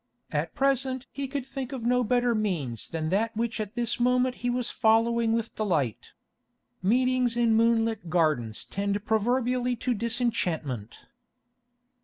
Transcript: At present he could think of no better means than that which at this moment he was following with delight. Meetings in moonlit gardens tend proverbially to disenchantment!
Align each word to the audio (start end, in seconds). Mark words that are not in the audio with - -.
At 0.31 0.55
present 0.55 1.05
he 1.11 1.27
could 1.27 1.45
think 1.45 1.71
of 1.71 1.83
no 1.83 2.03
better 2.03 2.33
means 2.33 2.87
than 2.87 3.09
that 3.09 3.37
which 3.37 3.59
at 3.59 3.75
this 3.75 3.99
moment 3.99 4.37
he 4.37 4.49
was 4.49 4.71
following 4.71 5.31
with 5.33 5.53
delight. 5.55 6.13
Meetings 6.81 7.37
in 7.37 7.53
moonlit 7.53 8.09
gardens 8.09 8.65
tend 8.65 9.05
proverbially 9.05 9.75
to 9.75 9.93
disenchantment! 9.93 10.97